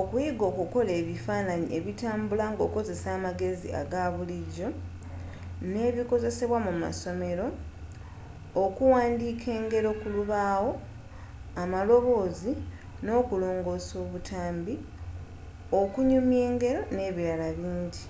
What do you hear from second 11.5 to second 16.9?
amaloboozi n’okulongoosa obutambi okunyumya engero